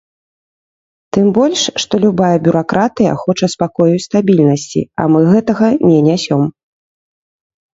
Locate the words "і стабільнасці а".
3.99-5.07